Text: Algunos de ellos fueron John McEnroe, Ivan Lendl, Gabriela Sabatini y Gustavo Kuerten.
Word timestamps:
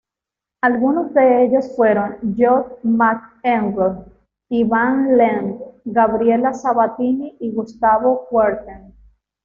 Algunos 0.63 1.13
de 1.13 1.45
ellos 1.45 1.75
fueron 1.75 2.33
John 2.35 2.65
McEnroe, 2.81 4.03
Ivan 4.49 5.15
Lendl, 5.15 5.63
Gabriela 5.85 6.55
Sabatini 6.55 7.37
y 7.39 7.51
Gustavo 7.51 8.25
Kuerten. 8.27 8.95